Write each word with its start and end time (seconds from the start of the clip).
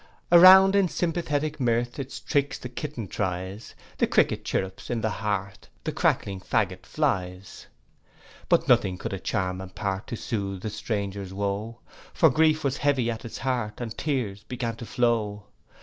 Around 0.31 0.75
in 0.75 0.87
sympathetic 0.87 1.59
mirth 1.59 1.99
Its 1.99 2.19
tricks 2.19 2.57
the 2.57 2.69
kitten 2.69 3.07
tries, 3.07 3.75
The 3.99 4.07
cricket 4.07 4.43
chirrups 4.43 4.89
in 4.89 5.01
the 5.01 5.11
hearth; 5.11 5.67
The 5.83 5.91
crackling 5.91 6.39
faggot 6.39 6.87
flies. 6.87 7.67
But 8.49 8.67
nothing 8.67 8.97
could 8.97 9.13
a 9.13 9.19
charm 9.19 9.61
impart 9.61 10.07
To 10.07 10.15
sooth 10.15 10.63
the 10.63 10.71
stranger's 10.71 11.35
woe; 11.35 11.81
For 12.15 12.31
grief 12.31 12.63
was 12.63 12.77
heavy 12.77 13.11
at 13.11 13.21
his 13.21 13.37
heart, 13.37 13.79
And 13.79 13.95
tears 13.95 14.43
began 14.43 14.75
to 14.77 14.87
flow. 14.87 15.43